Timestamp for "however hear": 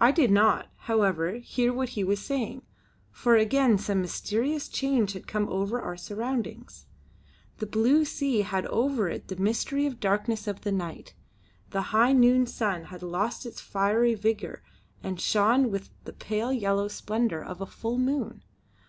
0.76-1.72